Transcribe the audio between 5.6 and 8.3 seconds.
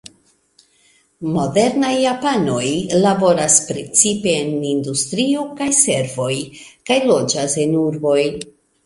kaj servoj, kaj loĝas en urboj.